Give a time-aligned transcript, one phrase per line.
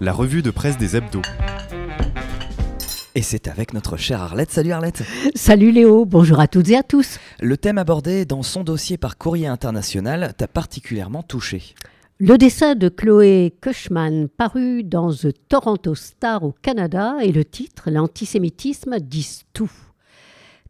[0.00, 1.22] la revue de presse des hebdos.
[3.14, 4.50] Et c'est avec notre chère Arlette.
[4.50, 5.02] Salut Arlette.
[5.34, 7.18] Salut Léo, bonjour à toutes et à tous.
[7.40, 11.74] Le thème abordé dans son dossier par Courrier International t'a particulièrement touché.
[12.18, 17.90] Le dessin de Chloé Cushman, paru dans The Toronto Star au Canada, et le titre
[17.90, 19.72] L'antisémitisme disent tout.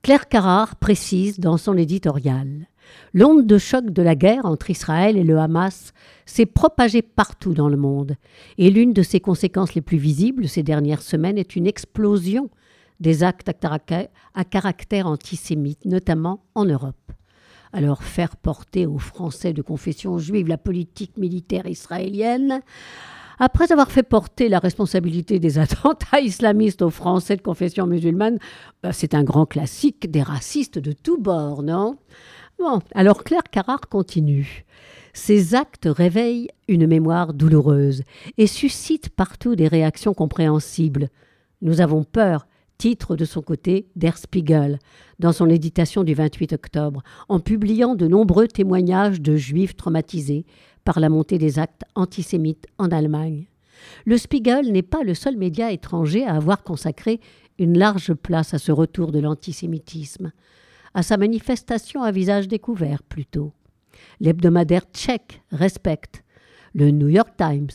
[0.02, 2.66] Claire Carrard précise dans son éditorial
[3.14, 5.92] L'onde de choc de la guerre entre Israël et le Hamas
[6.24, 8.16] s'est propagée partout dans le monde,
[8.58, 12.50] et l'une de ses conséquences les plus visibles ces dernières semaines est une explosion
[13.00, 16.96] des actes à caractère antisémite, notamment en Europe.
[17.72, 22.60] Alors faire porter aux Français de confession juive la politique militaire israélienne,
[23.38, 28.38] après avoir fait porter la responsabilité des attentats islamistes aux Français de confession musulmane,
[28.82, 31.98] bah, c'est un grand classique des racistes de tous bords, non?
[32.59, 34.64] Bon, alors Claire Carrard continue.
[35.12, 38.02] Ces actes réveillent une mémoire douloureuse
[38.38, 41.11] et suscitent partout des réactions compréhensibles.
[41.61, 42.47] Nous avons peur,
[42.78, 44.78] titre de son côté Der Spiegel,
[45.19, 50.47] dans son éditation du 28 octobre, en publiant de nombreux témoignages de juifs traumatisés
[50.84, 53.48] par la montée des actes antisémites en Allemagne.
[54.06, 57.20] Le Spiegel n'est pas le seul média étranger à avoir consacré
[57.58, 60.33] une large place à ce retour de l'antisémitisme
[60.97, 63.52] à sa manifestation à visage découvert plutôt.
[64.19, 66.25] L'hebdomadaire tchèque respecte.
[66.75, 67.69] Le New York Times,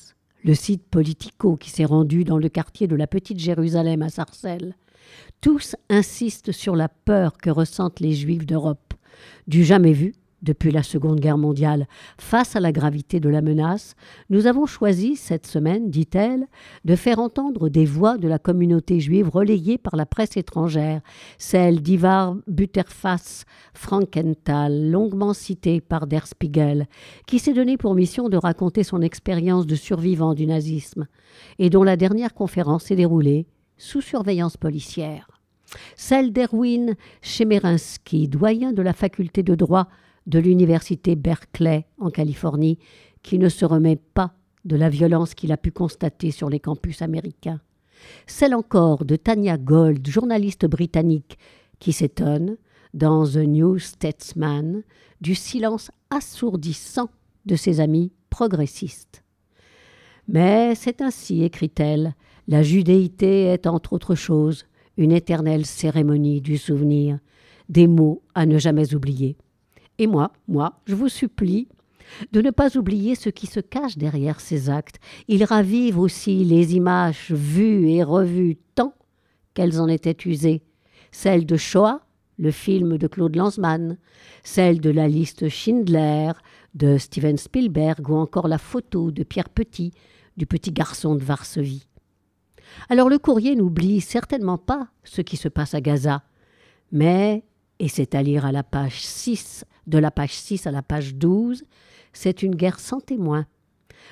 [0.44, 4.76] le site Politico qui s'est rendu dans le quartier de la Petite Jérusalem à Sarcelles.
[5.40, 8.96] Tous insistent sur la peur que ressentent les Juifs d'Europe,
[9.48, 11.88] du jamais vu depuis la Seconde Guerre mondiale.
[12.18, 13.96] Face à la gravité de la menace,
[14.30, 16.48] nous avons choisi cette semaine, dit-elle,
[16.86, 21.02] de faire entendre des voix de la communauté juive relayées par la presse étrangère,
[21.38, 26.88] celle d'Ivar Butterfass Frankenthal, longuement citée par Der Spiegel,
[27.28, 31.08] qui s'est donné pour mission de raconter son expérience de survivant du nazisme,
[31.60, 35.28] et dont la dernière conférence s'est déroulée sous surveillance policière.
[35.96, 39.88] Celle d'Erwin Chemerinsky, doyen de la faculté de droit
[40.28, 42.78] de l'université Berkeley en Californie,
[43.24, 44.34] qui ne se remet pas
[44.66, 47.62] de la violence qu'il a pu constater sur les campus américains.
[48.28, 51.38] Celle encore de Tanya Gold, journaliste britannique,
[51.80, 52.58] qui s'étonne,
[52.94, 54.84] dans The New Statesman,
[55.22, 57.10] du silence assourdissant
[57.46, 59.24] de ses amis progressistes.
[60.28, 62.16] Mais c'est ainsi, écrit-elle,
[62.48, 64.66] la judéité est entre autres choses
[64.98, 67.20] une éternelle cérémonie du souvenir,
[67.70, 69.38] des mots à ne jamais oublier.
[70.02, 71.68] Et moi, moi, je vous supplie
[72.32, 75.00] de ne pas oublier ce qui se cache derrière ces actes.
[75.28, 78.96] Ils ravivent aussi les images vues et revues tant
[79.54, 80.64] qu'elles en étaient usées.
[81.12, 82.02] Celle de Shoah,
[82.40, 84.00] le film de Claude Lanzmann,
[84.44, 86.32] celle de la liste Schindler
[86.74, 89.92] de Steven Spielberg ou encore la photo de Pierre Petit,
[90.36, 91.86] du petit garçon de Varsovie.
[92.90, 96.24] Alors le courrier n'oublie certainement pas ce qui se passe à Gaza,
[96.92, 97.44] mais,
[97.82, 101.16] et c'est à lire à la page 6 de la page 6 à la page
[101.16, 101.64] 12,
[102.14, 103.48] c'est une guerre sans témoin.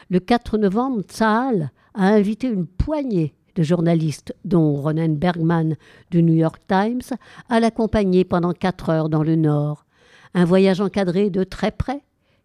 [0.10, 5.76] Le 4 novembre, Tsahal a invité une poignée de journalistes, dont Ronan Bergman
[6.10, 7.16] du New York Times,
[7.48, 9.86] à l'accompagner pendant quatre heures dans le Nord.
[10.34, 12.02] Un voyage encadré de très près,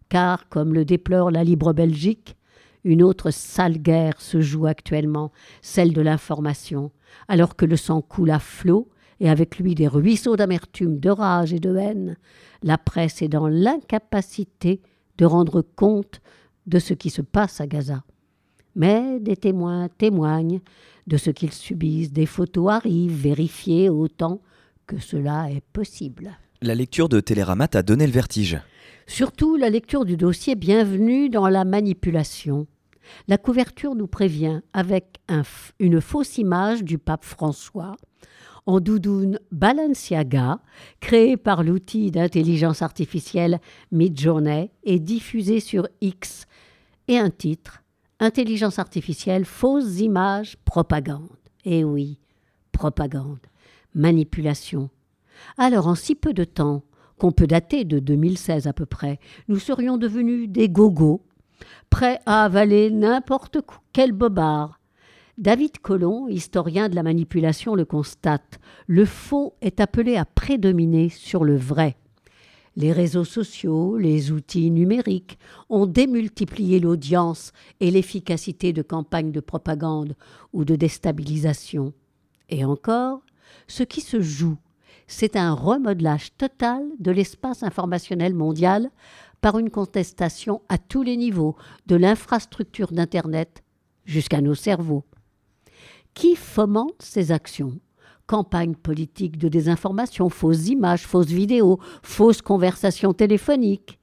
[0.09, 2.35] car, comme le déplore la Libre Belgique,
[2.83, 5.31] une autre sale guerre se joue actuellement,
[5.63, 6.91] celle de l'information,
[7.27, 8.89] alors que le sang coule à flot
[9.19, 12.17] et avec lui des ruisseaux d'amertume, de rage et de haine,
[12.63, 14.81] la presse est dans l'incapacité
[15.17, 16.21] de rendre compte
[16.67, 18.03] de ce qui se passe à Gaza.
[18.75, 20.59] Mais des témoins témoignent
[21.07, 24.41] de ce qu'ils subissent, des photos arrivent vérifiées autant
[24.87, 26.37] que cela est possible.
[26.61, 28.59] La lecture de Télérama t'a donné le vertige.
[29.07, 32.67] Surtout la lecture du dossier Bienvenue dans la manipulation.
[33.27, 35.19] La couverture nous prévient avec
[35.79, 37.95] une fausse image du pape François
[38.65, 40.59] en doudoune Balenciaga,
[40.99, 43.59] créé par l'outil d'intelligence artificielle
[43.91, 46.47] Midjourney et diffusé sur X,
[47.07, 47.83] et un titre
[48.19, 51.37] Intelligence artificielle, fausses images, propagande.
[51.65, 52.17] Eh oui,
[52.71, 53.39] propagande,
[53.93, 54.89] manipulation.
[55.57, 56.83] Alors, en si peu de temps,
[57.17, 61.25] qu'on peut dater de 2016 à peu près, nous serions devenus des gogos,
[61.89, 63.57] prêts à avaler n'importe
[63.93, 64.79] quel bobard,
[65.37, 68.57] David Colomb, historien de la manipulation, le constate.
[68.87, 71.97] Le faux est appelé à prédominer sur le vrai.
[72.77, 75.37] Les réseaux sociaux, les outils numériques
[75.69, 77.51] ont démultiplié l'audience
[77.81, 80.15] et l'efficacité de campagnes de propagande
[80.53, 81.93] ou de déstabilisation.
[82.47, 83.21] Et encore,
[83.67, 84.57] ce qui se joue,
[85.05, 88.89] c'est un remodelage total de l'espace informationnel mondial
[89.41, 91.57] par une contestation à tous les niveaux,
[91.87, 93.63] de l'infrastructure d'Internet
[94.05, 95.03] jusqu'à nos cerveaux.
[96.15, 97.77] Qui fomente ces actions?
[98.25, 103.99] Campagne politique de désinformation, fausses images, fausses vidéos, fausses conversations téléphoniques.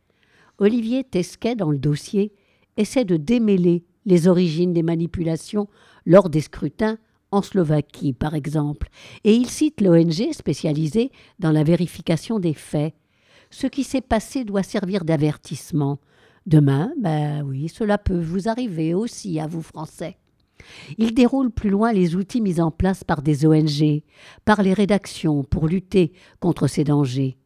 [0.59, 2.33] Olivier Tesquet, dans le dossier,
[2.77, 5.69] essaie de démêler les origines des manipulations
[6.05, 6.99] lors des scrutins
[7.31, 8.89] en Slovaquie, par exemple,
[9.25, 12.95] et il cite l'ONG spécialisée dans la vérification des faits.
[13.51, 15.99] Ce qui s'est passé doit servir d'avertissement.
[16.47, 20.19] Demain, ben oui, cela peut vous arriver aussi à vous Français.
[20.99, 24.03] Il déroule plus loin les outils mis en place par des ONG,
[24.45, 27.37] par les rédactions pour lutter contre ces dangers.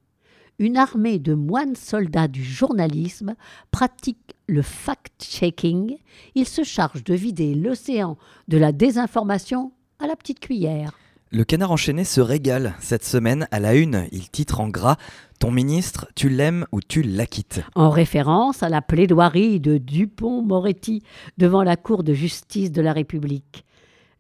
[0.59, 3.35] Une armée de moines soldats du journalisme
[3.71, 5.99] pratique le fact-checking.
[6.35, 8.17] Il se charge de vider l'océan
[8.49, 10.97] de la désinformation à la petite cuillère.
[11.33, 14.07] Le canard enchaîné se régale cette semaine à la une.
[14.13, 14.97] Il titre en gras
[15.41, 17.63] Ton ministre, tu l'aimes ou tu l'acquittes?
[17.75, 21.03] En référence à la plaidoirie de Dupont-Moretti
[21.37, 23.65] devant la Cour de justice de la République.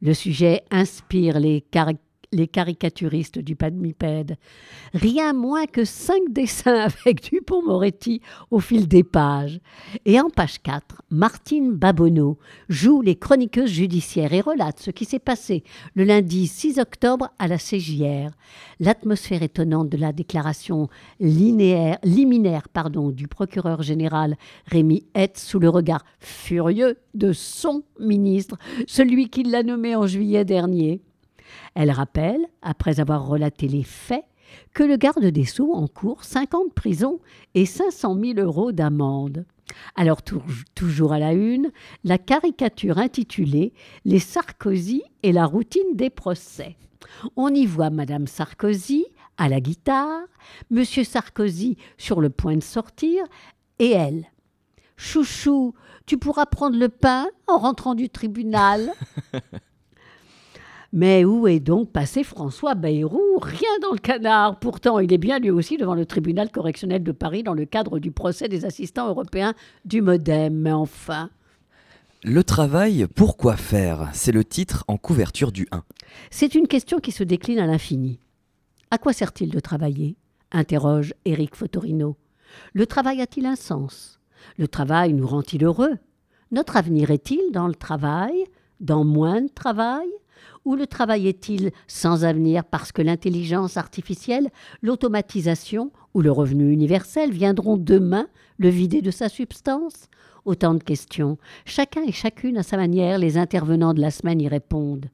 [0.02, 4.36] Le sujet inspire les caractéristiques les caricaturistes du Padmipède.
[4.94, 8.20] Rien moins que cinq dessins avec Dupont-Moretti
[8.50, 9.60] au fil des pages.
[10.04, 12.38] Et en page 4, Martine Babonneau
[12.68, 15.64] joue les chroniqueuses judiciaires et relate ce qui s'est passé
[15.94, 18.30] le lundi 6 octobre à la CJR.
[18.80, 20.88] L'atmosphère étonnante de la déclaration
[21.20, 24.36] linéaire, liminaire pardon, du procureur général
[24.66, 28.56] Rémi Hetz sous le regard furieux de son ministre,
[28.86, 31.00] celui qui l'a nommé en juillet dernier.
[31.74, 34.24] Elle rappelle, après avoir relaté les faits,
[34.74, 37.20] que le garde des Sceaux encourt 50 prisons
[37.54, 39.44] et 500 000 euros d'amende.
[39.96, 40.20] Alors,
[40.74, 41.72] toujours à la une,
[42.04, 43.72] la caricature intitulée
[44.04, 46.76] Les Sarkozy et la routine des procès.
[47.36, 49.06] On y voit Madame Sarkozy
[49.36, 50.22] à la guitare,
[50.70, 53.24] Monsieur Sarkozy sur le point de sortir,
[53.78, 54.26] et elle.
[54.96, 55.74] Chouchou,
[56.06, 58.92] tu pourras prendre le pain en rentrant du tribunal.
[60.92, 63.38] Mais où est donc passé François Bayrou?
[63.40, 64.58] Rien dans le canard.
[64.58, 67.98] Pourtant, il est bien lui aussi devant le tribunal correctionnel de Paris dans le cadre
[67.98, 69.54] du procès des assistants européens
[69.84, 70.54] du Modem.
[70.54, 71.30] Mais enfin.
[72.24, 74.08] Le travail, pourquoi faire?
[74.12, 75.82] C'est le titre en couverture du 1.
[76.30, 78.18] C'est une question qui se décline à l'infini.
[78.90, 80.16] À quoi sert-il de travailler?
[80.52, 82.16] Interroge Éric Fotorino.
[82.72, 84.20] Le travail a-t-il un sens?
[84.56, 85.98] Le travail nous rend-il heureux?
[86.52, 88.44] Notre avenir est-il dans le travail?
[88.80, 90.08] Dans moins de travail?
[90.66, 94.50] Où le travail est-il sans avenir parce que l'intelligence artificielle,
[94.82, 98.26] l'automatisation ou le revenu universel viendront demain
[98.58, 100.08] le vider de sa substance?
[100.44, 101.38] Autant de questions.
[101.64, 105.06] Chacun et chacune à sa manière, les intervenants de la semaine y répondent.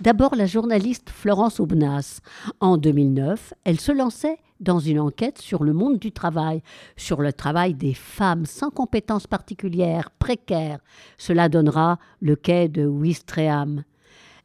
[0.00, 2.20] D'abord la journaliste Florence Aubnas.
[2.60, 6.62] En 2009, elle se lançait dans une enquête sur le monde du travail,
[6.96, 10.80] sur le travail des femmes sans compétences particulières, précaires.
[11.18, 13.84] Cela donnera le quai de Ouistreham.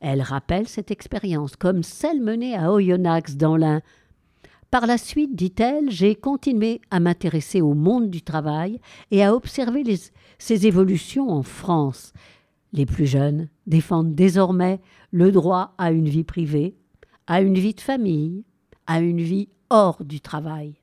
[0.01, 3.81] Elle rappelle cette expérience comme celle menée à Oyonnax dans l'Ain.
[4.71, 8.80] Par la suite, dit-elle, j'ai continué à m'intéresser au monde du travail
[9.12, 9.83] et à observer
[10.39, 12.13] ses évolutions en France.
[12.74, 14.81] Les plus jeunes défendent désormais
[15.12, 16.75] le droit à une vie privée,
[17.27, 18.44] à une vie de famille,
[18.88, 20.81] à une vie hors du travail.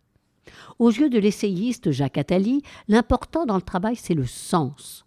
[0.78, 5.04] Aux yeux de l'essayiste Jacques Attali, l'important dans le travail, c'est le sens.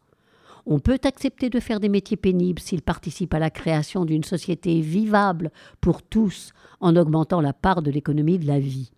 [0.66, 4.82] On peut accepter de faire des métiers pénibles s'ils participent à la création d'une société
[4.82, 8.92] vivable pour tous en augmentant la part de l'économie de la vie.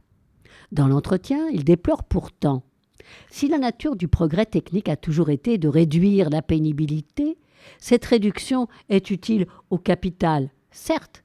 [0.72, 2.64] Dans l'entretien, il déplore pourtant
[3.30, 7.38] si la nature du progrès technique a toujours été de réduire la pénibilité,
[7.80, 11.24] cette réduction est utile au capital, certes,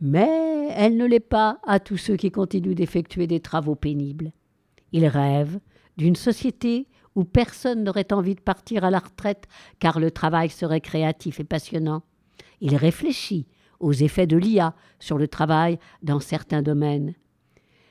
[0.00, 4.32] mais elle ne l'est pas à tous ceux qui continuent d'effectuer des travaux pénibles.
[4.92, 5.60] Il rêve
[5.96, 9.46] d'une société où personne n'aurait envie de partir à la retraite
[9.78, 12.02] car le travail serait créatif et passionnant.
[12.60, 13.46] Il réfléchit
[13.80, 17.14] aux effets de l'IA sur le travail dans certains domaines.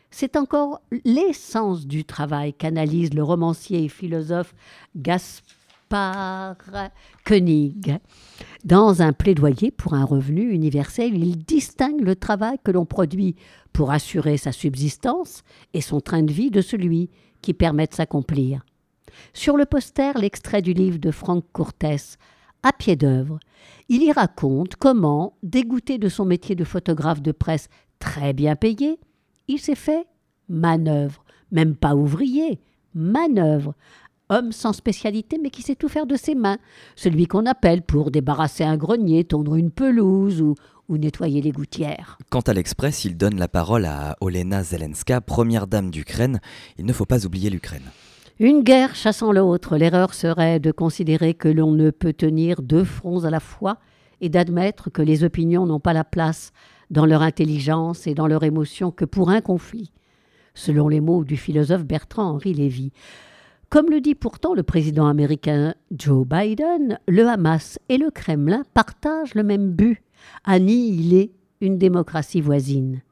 [0.09, 4.53] C'est encore l'essence du travail qu'analyse le romancier et philosophe
[4.95, 6.57] Gaspard
[7.25, 7.99] Koenig.
[8.65, 13.35] Dans un plaidoyer pour un revenu universel, il distingue le travail que l'on produit
[13.71, 17.09] pour assurer sa subsistance et son train de vie de celui
[17.41, 18.65] qui permet de s'accomplir.
[19.33, 22.17] Sur le poster, l'extrait du livre de Franck Courtès,
[22.63, 23.39] à pied d'œuvre.
[23.89, 28.99] Il y raconte comment, dégoûté de son métier de photographe de presse très bien payé,
[29.47, 30.05] il s'est fait
[30.49, 32.59] manœuvre, même pas ouvrier,
[32.93, 33.73] manœuvre,
[34.29, 36.57] homme sans spécialité mais qui sait tout faire de ses mains,
[36.95, 40.55] celui qu'on appelle pour débarrasser un grenier, tondre une pelouse ou,
[40.89, 42.17] ou nettoyer les gouttières.
[42.29, 46.39] Quant à l'Express, il donne la parole à Olena Zelenska, première dame d'Ukraine.
[46.77, 47.89] Il ne faut pas oublier l'Ukraine.
[48.43, 53.23] Une guerre chassant l'autre, l'erreur serait de considérer que l'on ne peut tenir deux fronts
[53.25, 53.77] à la fois
[54.19, 56.51] et d'admettre que les opinions n'ont pas la place
[56.89, 59.91] dans leur intelligence et dans leur émotion que pour un conflit,
[60.55, 62.91] selon les mots du philosophe Bertrand-Henri Lévy.
[63.69, 69.35] Comme le dit pourtant le président américain Joe Biden, le Hamas et le Kremlin partagent
[69.35, 70.01] le même but,
[70.45, 71.31] annihiler
[71.61, 73.03] une démocratie voisine.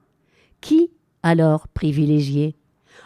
[0.60, 0.90] Qui
[1.22, 2.56] alors privilégier?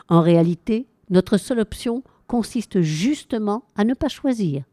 [0.08, 2.02] En réalité, notre seule option
[2.34, 4.64] consiste justement à ne pas choisir.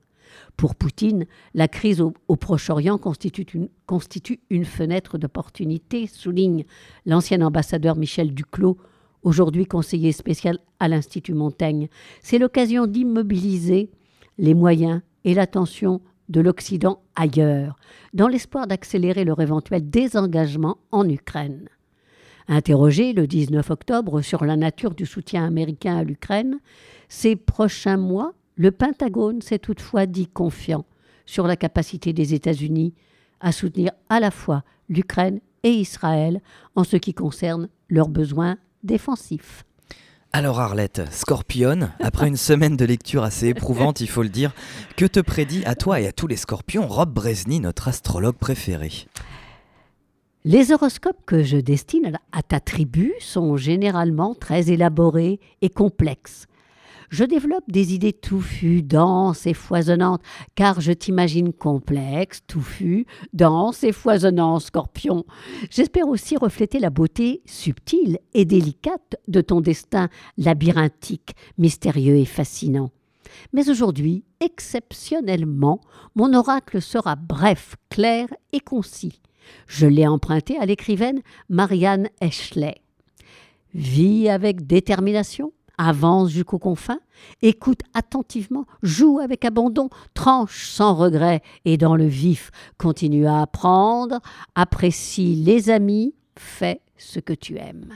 [0.57, 6.65] Pour Poutine, la crise au, Proche-Orient constitue une, constitue une fenêtre d'opportunité, souligne
[7.05, 8.79] l'ancien ambassadeur Michel Duclos,
[9.25, 11.91] aujourd'hui conseiller spécial à l'Institut Montaigne.
[12.23, 13.91] C'est l'occasion d'immobiliser
[14.39, 16.01] les moyens et l'attention
[16.31, 17.77] de l'Occident ailleurs,
[18.15, 21.69] dans l'espoir d'accélérer leur éventuel désengagement en Ukraine.
[22.53, 26.59] Interrogé le 19 octobre sur la nature du soutien américain à l'Ukraine,
[27.09, 30.85] ces prochains mois, le Pentagone s'est toutefois dit confiant
[31.27, 32.93] sur la capacité des États-Unis
[33.39, 36.41] à soutenir à la fois l'Ukraine et Israël
[36.75, 39.65] en ce qui concerne leurs besoins défensifs.
[40.33, 44.53] Alors Arlette, Scorpion, après une semaine de lecture assez éprouvante, il faut le dire,
[44.97, 48.91] que te prédit à toi et à tous les scorpions Rob Bresny, notre astrologue préféré?
[50.45, 56.47] Les horoscopes que je destine à ta tribu sont généralement très élaborés et complexes.
[57.11, 60.23] Je développe des idées touffues, denses et foisonnantes,
[60.55, 65.25] car je t'imagine complexe, touffu, dense et foisonnant, scorpion.
[65.71, 72.93] J'espère aussi refléter la beauté subtile et délicate de ton destin labyrinthique, mystérieux et fascinant.
[73.53, 75.81] Mais aujourd'hui, exceptionnellement,
[76.15, 79.21] mon oracle sera bref, clair et concis.
[79.67, 82.81] Je l'ai emprunté à l'écrivaine Marianne Eschley.
[83.75, 87.01] Vis avec détermination, avance jusqu'aux confins,
[87.41, 94.21] écoute attentivement, joue avec abandon, tranche sans regret et dans le vif, continue à apprendre,
[94.55, 97.95] apprécie les amis, fais ce que tu aimes.